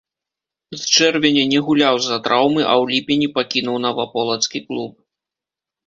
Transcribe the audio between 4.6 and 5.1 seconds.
клуб.